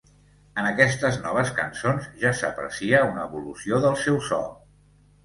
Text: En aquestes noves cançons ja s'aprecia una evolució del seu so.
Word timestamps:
En 0.59 0.67
aquestes 0.67 1.19
noves 1.25 1.51
cançons 1.59 2.07
ja 2.23 2.31
s'aprecia 2.39 3.03
una 3.11 3.27
evolució 3.29 3.81
del 3.85 3.99
seu 4.05 4.19
so. 4.31 4.41